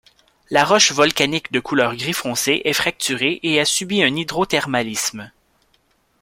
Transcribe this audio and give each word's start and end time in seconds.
La 0.49 0.65
roche 0.65 0.93
volcanique 0.93 1.51
de 1.51 1.59
couleur 1.59 1.95
gris 1.95 2.13
foncé 2.13 2.63
est 2.65 2.73
fracturée 2.73 3.39
et 3.43 3.59
a 3.59 3.65
subi 3.65 4.01
un 4.01 4.07
hydrothermalisme. 4.15 5.29